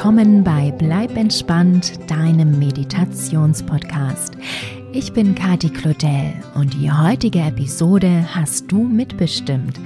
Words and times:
willkommen 0.00 0.42
bei 0.42 0.70
Bleib 0.78 1.14
entspannt, 1.14 2.10
deinem 2.10 2.58
Meditationspodcast. 2.58 4.34
Ich 4.94 5.12
bin 5.12 5.34
Kati 5.34 5.68
Claudel 5.68 6.32
und 6.54 6.72
die 6.72 6.90
heutige 6.90 7.40
Episode 7.40 8.24
hast 8.34 8.72
du 8.72 8.82
mitbestimmt. 8.82 9.78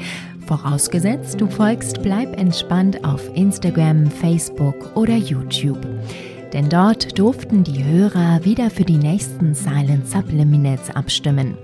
Vorausgesetzt, 0.46 1.40
du 1.40 1.48
folgst 1.48 2.00
Bleib 2.04 2.38
entspannt 2.38 3.04
auf 3.04 3.28
Instagram, 3.34 4.08
Facebook 4.08 4.96
oder 4.96 5.16
YouTube. 5.16 5.84
Denn 6.52 6.68
dort 6.68 7.18
durften 7.18 7.64
die 7.64 7.82
Hörer 7.82 8.44
wieder 8.44 8.70
für 8.70 8.84
die 8.84 8.98
nächsten 8.98 9.52
Silent 9.52 10.08
Subliminals 10.08 10.94
abstimmen. 10.94 11.58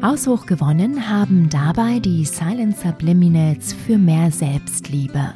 Haushoch 0.00 0.46
gewonnen 0.46 1.10
haben 1.10 1.48
dabei 1.50 1.98
die 1.98 2.24
Silent 2.24 2.78
Subliminals 2.78 3.72
für 3.72 3.98
mehr 3.98 4.30
Selbstliebe. 4.30 5.32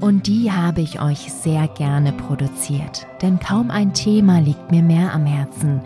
Und 0.00 0.28
die 0.28 0.52
habe 0.52 0.80
ich 0.80 1.00
euch 1.00 1.32
sehr 1.32 1.66
gerne 1.68 2.12
produziert, 2.12 3.06
denn 3.20 3.40
kaum 3.40 3.70
ein 3.70 3.94
Thema 3.94 4.38
liegt 4.38 4.70
mir 4.70 4.82
mehr 4.82 5.12
am 5.12 5.26
Herzen. 5.26 5.80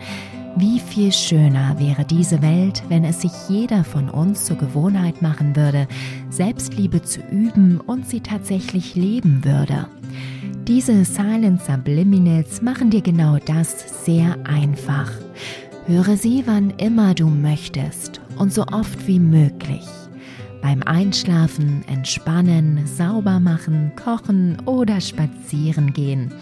Wie 0.55 0.79
viel 0.79 1.11
schöner 1.11 1.79
wäre 1.79 2.05
diese 2.05 2.43
Welt, 2.43 2.83
wenn 2.89 3.03
es 3.03 3.21
sich 3.21 3.31
jeder 3.49 3.83
von 3.83 4.09
uns 4.09 4.45
zur 4.45 4.57
Gewohnheit 4.57 5.23
machen 5.23 5.55
würde, 5.55 5.87
Selbstliebe 6.29 7.01
zu 7.01 7.21
üben 7.21 7.79
und 7.79 8.07
sie 8.07 8.21
tatsächlich 8.21 8.93
leben 8.93 9.43
würde. 9.43 9.87
Diese 10.67 11.05
Silent 11.05 11.63
Subliminals 11.63 12.61
machen 12.61 12.91
dir 12.91 13.01
genau 13.01 13.39
das 13.43 14.05
sehr 14.05 14.37
einfach. 14.45 15.11
Höre 15.87 16.17
sie, 16.17 16.43
wann 16.45 16.69
immer 16.77 17.15
du 17.15 17.27
möchtest 17.29 18.21
und 18.37 18.53
so 18.53 18.63
oft 18.67 19.07
wie 19.07 19.19
möglich 19.19 19.81
beim 20.63 20.81
Einschlafen, 20.81 21.83
Entspannen, 21.87 22.87
sauber 22.87 23.41
machen, 23.41 23.91
kochen 24.01 24.57
oder 24.65 25.01
spazieren 25.01 25.91
gehen. 25.91 26.33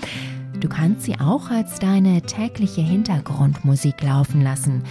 Du 0.59 0.69
kannst 0.69 1.01
sie 1.01 1.19
auch 1.19 1.49
als 1.49 1.79
deine 1.79 2.21
tägliche 2.21 2.81
Hintergrundmusik 2.81 4.03
laufen 4.03 4.41
lassen, 4.41 4.83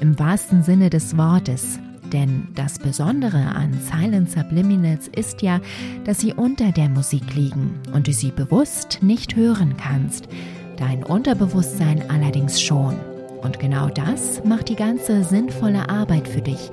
im 0.00 0.16
wahrsten 0.20 0.62
Sinne 0.62 0.88
des 0.88 1.18
Wortes. 1.18 1.80
Denn 2.12 2.46
das 2.54 2.78
Besondere 2.78 3.38
an 3.38 3.72
Silent 3.74 4.30
Subliminals 4.30 5.08
ist 5.08 5.42
ja, 5.42 5.60
dass 6.04 6.20
sie 6.20 6.32
unter 6.32 6.70
der 6.70 6.88
Musik 6.88 7.34
liegen 7.34 7.80
und 7.92 8.06
du 8.06 8.12
sie 8.12 8.30
bewusst 8.30 9.00
nicht 9.02 9.34
hören 9.34 9.76
kannst, 9.76 10.28
dein 10.76 11.02
Unterbewusstsein 11.02 12.08
allerdings 12.08 12.62
schon. 12.62 12.94
Und 13.42 13.58
genau 13.58 13.88
das 13.88 14.44
macht 14.44 14.68
die 14.68 14.76
ganze 14.76 15.24
sinnvolle 15.24 15.88
Arbeit 15.88 16.28
für 16.28 16.40
dich, 16.40 16.70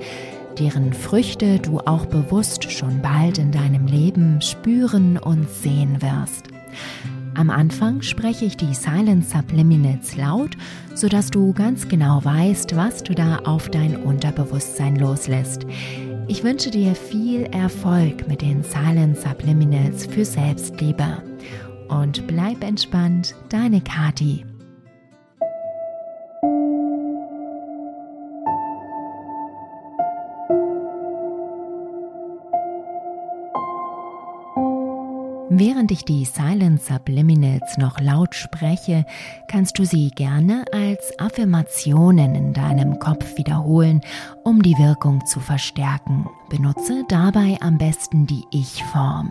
deren 0.58 0.92
Früchte 0.92 1.58
du 1.58 1.80
auch 1.80 2.06
bewusst 2.06 2.70
schon 2.70 3.02
bald 3.02 3.38
in 3.38 3.52
deinem 3.52 3.86
Leben 3.86 4.40
spüren 4.40 5.18
und 5.18 5.48
sehen 5.50 6.00
wirst. 6.02 6.48
Am 7.36 7.50
Anfang 7.50 8.00
spreche 8.02 8.44
ich 8.44 8.56
die 8.56 8.74
Silent 8.74 9.28
Subliminals 9.28 10.16
laut, 10.16 10.56
sodass 10.94 11.30
du 11.30 11.52
ganz 11.52 11.88
genau 11.88 12.24
weißt, 12.24 12.76
was 12.76 13.02
du 13.02 13.14
da 13.14 13.38
auf 13.38 13.68
dein 13.68 13.96
Unterbewusstsein 13.96 14.96
loslässt. 14.96 15.66
Ich 16.28 16.44
wünsche 16.44 16.70
dir 16.70 16.94
viel 16.94 17.42
Erfolg 17.46 18.28
mit 18.28 18.40
den 18.40 18.62
Silent 18.62 19.18
Subliminals 19.18 20.06
für 20.06 20.24
Selbstliebe. 20.24 21.22
Und 21.88 22.26
bleib 22.28 22.62
entspannt, 22.62 23.34
deine 23.48 23.80
Kati. 23.80 24.44
Während 35.56 35.92
ich 35.92 36.04
die 36.04 36.24
Silent 36.24 36.82
Subliminals 36.82 37.78
noch 37.78 38.00
laut 38.00 38.34
spreche, 38.34 39.06
kannst 39.46 39.78
du 39.78 39.84
sie 39.84 40.10
gerne 40.10 40.64
als 40.72 41.16
Affirmationen 41.20 42.34
in 42.34 42.52
deinem 42.52 42.98
Kopf 42.98 43.38
wiederholen, 43.38 44.00
um 44.42 44.62
die 44.62 44.76
Wirkung 44.78 45.24
zu 45.26 45.38
verstärken. 45.38 46.26
Benutze 46.50 47.04
dabei 47.06 47.56
am 47.60 47.78
besten 47.78 48.26
die 48.26 48.42
Ich-Form. 48.50 49.30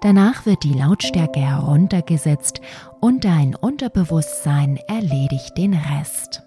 Danach 0.00 0.46
wird 0.46 0.62
die 0.62 0.74
Lautstärke 0.74 1.40
heruntergesetzt 1.40 2.60
und 3.00 3.24
dein 3.24 3.56
Unterbewusstsein 3.56 4.78
erledigt 4.86 5.58
den 5.58 5.74
Rest. 5.74 6.44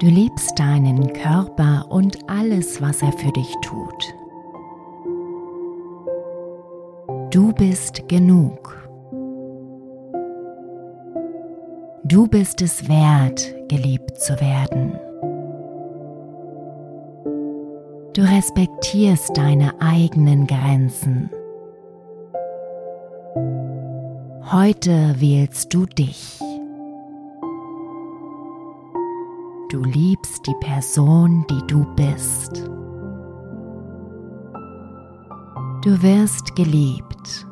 Du 0.00 0.06
liebst 0.06 0.58
deinen 0.58 1.12
Körper 1.12 1.84
und 1.90 2.16
alles, 2.26 2.80
was 2.80 3.02
er 3.02 3.12
für 3.12 3.32
dich 3.32 3.54
tut. 3.60 4.14
Du 7.32 7.50
bist 7.50 8.10
genug. 8.10 8.76
Du 12.04 12.26
bist 12.26 12.60
es 12.60 12.86
wert, 12.90 13.54
geliebt 13.70 14.20
zu 14.20 14.38
werden. 14.38 14.98
Du 18.12 18.20
respektierst 18.20 19.34
deine 19.34 19.72
eigenen 19.80 20.46
Grenzen. 20.46 21.30
Heute 24.52 25.14
wählst 25.18 25.72
du 25.72 25.86
dich. 25.86 26.38
Du 29.70 29.82
liebst 29.82 30.46
die 30.46 30.56
Person, 30.60 31.46
die 31.48 31.66
du 31.66 31.86
bist. 31.96 32.68
Du 35.82 36.00
wirst 36.00 36.54
geliebt. 36.54 37.44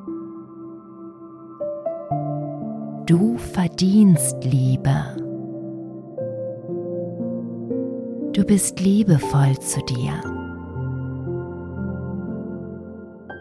Du 3.07 3.37
verdienst 3.39 4.37
Liebe. 4.45 5.17
Du 8.33 8.45
bist 8.45 8.79
liebevoll 8.79 9.59
zu 9.59 9.81
dir. 9.81 10.13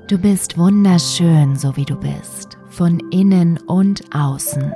Du 0.08 0.18
bist 0.18 0.58
wunderschön, 0.58 1.56
so 1.56 1.78
wie 1.78 1.86
du 1.86 1.96
bist, 1.96 2.58
von 2.70 3.00
innen 3.12 3.60
und 3.68 4.02
außen. 4.12 4.74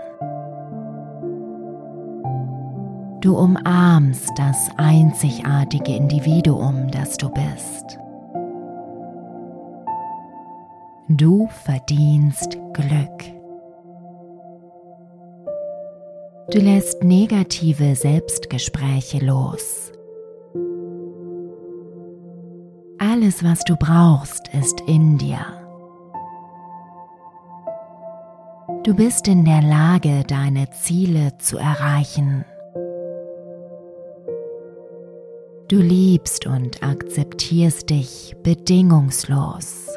Du 3.22 3.36
umarmst 3.36 4.30
das 4.38 4.70
einzigartige 4.78 5.96
Individuum, 5.96 6.92
das 6.92 7.18
du 7.18 7.30
bist. 7.30 7.98
Du 11.18 11.48
verdienst 11.64 12.58
Glück. 12.74 13.24
Du 16.50 16.58
lässt 16.58 17.04
negative 17.04 17.96
Selbstgespräche 17.96 19.24
los. 19.24 19.92
Alles, 22.98 23.44
was 23.44 23.60
du 23.66 23.76
brauchst, 23.76 24.48
ist 24.56 24.82
in 24.88 25.20
dir. 25.20 25.46
Du 28.84 28.96
bist 28.96 29.28
in 29.28 29.46
der 29.46 29.62
Lage, 29.62 30.24
deine 30.28 30.72
Ziele 30.72 31.38
zu 31.38 31.60
erreichen. 31.60 32.44
Du 35.68 35.78
liebst 35.78 36.48
und 36.48 36.82
akzeptierst 36.82 37.92
dich 37.92 38.36
bedingungslos. 38.42 39.94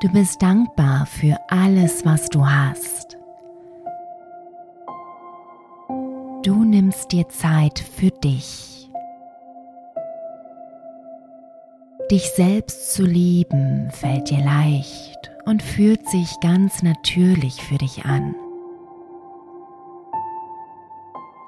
Du 0.00 0.08
bist 0.08 0.40
dankbar 0.40 1.04
für 1.04 1.36
alles, 1.48 2.06
was 2.06 2.30
du 2.30 2.48
hast. 2.48 3.18
Du 6.42 6.64
nimmst 6.64 7.12
dir 7.12 7.28
Zeit 7.28 7.78
für 7.78 8.10
dich. 8.10 8.88
Dich 12.10 12.30
selbst 12.30 12.94
zu 12.94 13.04
lieben 13.04 13.90
fällt 13.90 14.30
dir 14.30 14.42
leicht 14.42 15.32
und 15.44 15.62
fühlt 15.62 16.08
sich 16.08 16.30
ganz 16.40 16.82
natürlich 16.82 17.62
für 17.62 17.76
dich 17.76 18.06
an. 18.06 18.34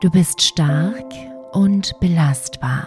Du 0.03 0.11
bist 0.11 0.43
stark 0.43 1.11
und 1.53 1.99
belastbar. 2.01 2.87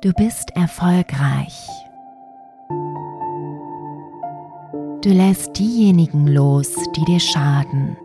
Du 0.00 0.14
bist 0.14 0.56
erfolgreich 0.56 1.68
Du 5.02 5.08
lässt 5.08 5.58
diejenigen 5.58 6.26
los, 6.26 6.74
die 6.94 7.04
dir 7.06 7.20
schaden. 7.20 7.96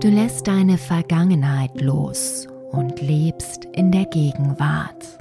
Du 0.00 0.08
lässt 0.08 0.46
deine 0.46 0.76
Vergangenheit 0.76 1.80
los 1.80 2.46
und 2.70 3.00
lebst 3.00 3.64
in 3.72 3.90
der 3.90 4.04
Gegenwart. 4.04 5.18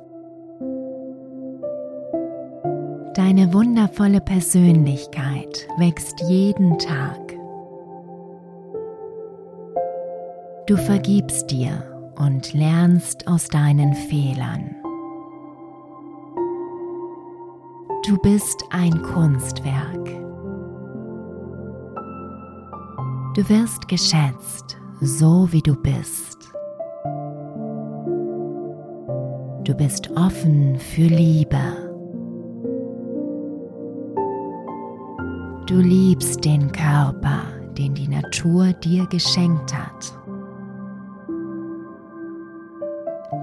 Deine 3.15 3.53
wundervolle 3.53 4.19
Persönlichkeit 4.19 5.65
wächst 5.77 6.19
jeden 6.27 6.77
Tag. 6.77 7.19
Du 10.67 10.75
vergibst 10.75 11.51
dir 11.51 12.11
und 12.17 12.53
lernst 12.53 13.27
aus 13.29 13.47
deinen 13.47 13.93
Fehlern. 13.93 14.75
Du 18.07 18.17
bist 18.19 18.63
ein 18.69 19.01
Kunstwerk. 19.01 20.05
Du 23.35 23.49
wirst 23.49 23.85
geschätzt, 23.89 24.77
so 25.01 25.51
wie 25.51 25.61
du 25.61 25.75
bist. 25.75 26.37
Du 29.65 29.73
bist 29.75 30.09
offen 30.15 30.79
für 30.79 31.07
Liebe. 31.07 31.59
Du 35.65 35.75
liebst 35.75 36.45
den 36.45 36.71
Körper, 36.71 37.41
den 37.77 37.93
die 37.93 38.07
Natur 38.07 38.71
dir 38.71 39.05
geschenkt 39.07 39.77
hat. 39.77 40.17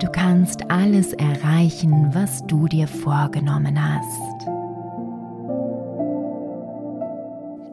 Du 0.01 0.09
kannst 0.11 0.71
alles 0.71 1.13
erreichen, 1.13 2.09
was 2.15 2.43
du 2.47 2.67
dir 2.67 2.89
vorgenommen 2.89 3.79
hast. 3.79 4.54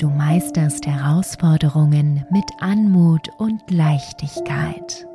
Du 0.02 0.10
meisterst 0.10 0.88
Herausforderungen 0.88 2.26
mit 2.32 2.46
Anmut 2.60 3.30
und 3.38 3.62
Leichtigkeit. 3.70 5.06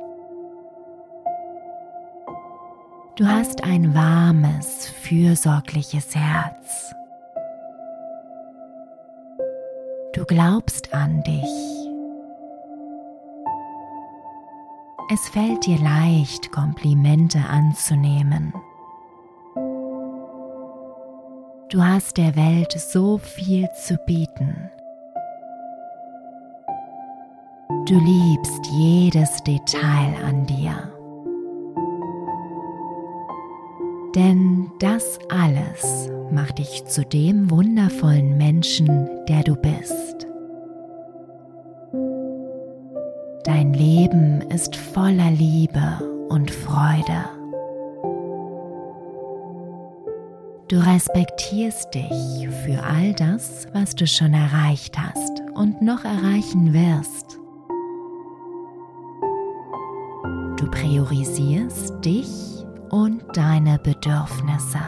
Du 3.17 3.27
hast 3.27 3.65
ein 3.65 3.93
warmes, 3.93 4.87
fürsorgliches 4.87 6.15
Herz. 6.15 6.95
Du 10.13 10.23
glaubst 10.23 10.93
an 10.93 11.21
dich. 11.23 11.89
Es 15.11 15.27
fällt 15.27 15.65
dir 15.65 15.79
leicht, 15.79 16.53
Komplimente 16.53 17.39
anzunehmen. 17.39 18.53
Du 21.67 21.83
hast 21.83 22.15
der 22.15 22.37
Welt 22.37 22.71
so 22.71 23.17
viel 23.17 23.67
zu 23.73 23.97
bieten. 24.05 24.71
Du 27.87 27.97
liebst 27.99 28.65
jedes 28.65 29.41
Detail 29.43 30.13
an 30.25 30.45
dir. 30.45 30.91
Denn 34.13 34.69
das 34.79 35.17
alles 35.29 36.09
macht 36.29 36.57
dich 36.57 36.83
zu 36.83 37.05
dem 37.05 37.49
wundervollen 37.49 38.35
Menschen, 38.35 39.07
der 39.29 39.41
du 39.43 39.55
bist. 39.55 40.27
Dein 43.45 43.73
Leben 43.73 44.41
ist 44.51 44.75
voller 44.75 45.31
Liebe 45.31 46.27
und 46.27 46.51
Freude. 46.51 47.23
Du 50.67 50.75
respektierst 50.75 51.95
dich 51.95 52.49
für 52.65 52.83
all 52.83 53.13
das, 53.13 53.65
was 53.71 53.95
du 53.95 54.05
schon 54.05 54.33
erreicht 54.33 54.97
hast 54.99 55.41
und 55.55 55.81
noch 55.81 56.03
erreichen 56.03 56.73
wirst. 56.73 57.36
Du 60.67 60.71
priorisierst 60.71 62.03
dich 62.03 62.27
und 62.89 63.23
deine 63.31 63.79
Bedürfnisse. 63.79 64.79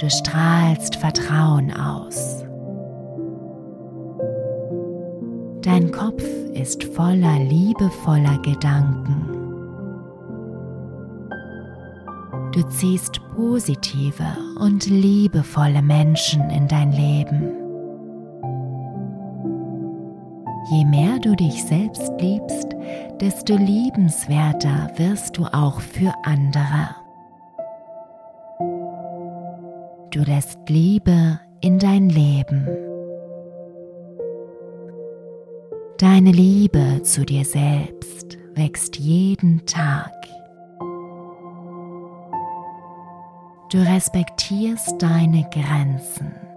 Du 0.00 0.10
strahlst 0.10 0.96
Vertrauen 0.96 1.72
aus. 1.72 2.44
Dein 5.60 5.92
Kopf 5.92 6.24
ist 6.54 6.82
voller 6.82 7.38
liebevoller 7.38 8.38
Gedanken. 8.42 9.28
Du 12.50 12.62
ziehst 12.70 13.20
positive 13.36 14.26
und 14.58 14.86
liebevolle 14.86 15.80
Menschen 15.80 16.50
in 16.50 16.66
dein 16.66 16.90
Leben. 16.90 17.61
Je 20.72 20.86
mehr 20.86 21.18
du 21.18 21.36
dich 21.36 21.62
selbst 21.64 22.10
liebst, 22.18 22.68
desto 23.20 23.56
liebenswerter 23.56 24.90
wirst 24.96 25.36
du 25.36 25.44
auch 25.44 25.80
für 25.80 26.14
andere. 26.24 26.96
Du 30.12 30.20
lässt 30.20 30.58
Liebe 30.68 31.38
in 31.60 31.78
dein 31.78 32.08
Leben. 32.08 32.66
Deine 35.98 36.32
Liebe 36.32 37.02
zu 37.02 37.26
dir 37.26 37.44
selbst 37.44 38.38
wächst 38.54 38.96
jeden 38.96 39.66
Tag. 39.66 40.14
Du 43.70 43.76
respektierst 43.76 45.02
deine 45.02 45.46
Grenzen. 45.50 46.51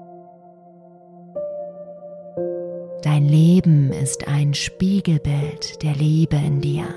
Dein 3.05 3.25
Leben 3.25 3.93
ist 3.93 4.27
ein 4.27 4.55
Spiegelbild 4.55 5.83
der 5.83 5.93
Liebe 5.93 6.37
in 6.37 6.59
dir. 6.59 6.87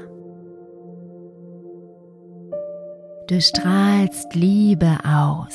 Du 3.26 3.38
strahlst 3.38 4.34
Liebe 4.34 4.96
aus. 5.04 5.54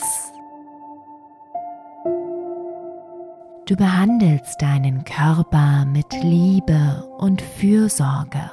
Du 3.66 3.76
behandelst 3.76 4.62
deinen 4.62 5.04
Körper 5.06 5.86
mit 5.86 6.14
Liebe 6.22 7.04
und 7.18 7.42
Fürsorge. 7.42 8.52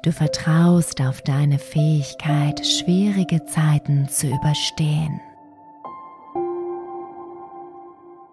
Du 0.00 0.12
vertraust 0.12 1.02
auf 1.02 1.20
deine 1.20 1.58
Fähigkeit, 1.58 2.64
schwierige 2.64 3.44
Zeiten 3.44 4.08
zu 4.08 4.28
überstehen. 4.28 5.20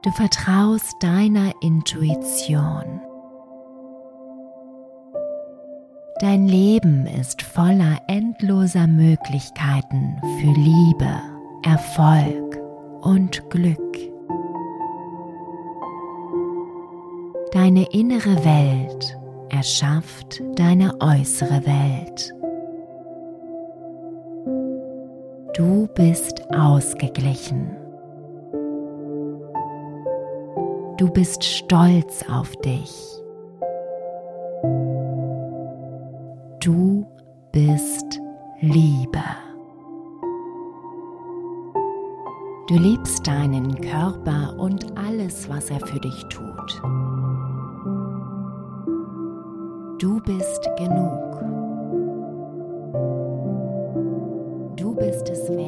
Du 0.03 0.11
vertraust 0.11 1.01
deiner 1.01 1.53
Intuition. 1.61 2.99
Dein 6.19 6.45
Leben 6.45 7.07
ist 7.07 7.41
voller 7.41 8.01
endloser 8.07 8.85
Möglichkeiten 8.85 10.17
für 10.21 10.51
Liebe, 10.59 11.21
Erfolg 11.63 12.59
und 13.01 13.49
Glück. 13.49 13.97
Deine 17.53 17.85
innere 17.93 18.43
Welt 18.43 19.17
erschafft 19.47 20.43
deine 20.55 20.99
äußere 20.99 21.65
Welt. 21.65 22.33
Du 25.55 25.87
bist 25.95 26.43
ausgeglichen. 26.53 27.82
Du 31.03 31.09
bist 31.11 31.43
stolz 31.43 32.23
auf 32.31 32.55
dich. 32.61 33.21
Du 36.61 37.05
bist 37.51 38.21
Liebe. 38.61 39.19
Du 42.69 42.75
liebst 42.75 43.27
deinen 43.27 43.75
Körper 43.81 44.55
und 44.57 44.97
alles, 44.97 45.49
was 45.49 45.69
er 45.69 45.81
für 45.81 45.99
dich 45.99 46.23
tut. 46.29 46.81
Du 49.99 50.21
bist 50.21 50.69
genug. 50.77 51.33
Du 54.77 54.95
bist 54.95 55.29
es 55.29 55.49
wert, 55.49 55.62